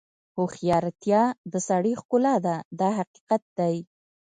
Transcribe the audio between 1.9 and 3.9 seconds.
ښکلا ده دا حقیقت دی.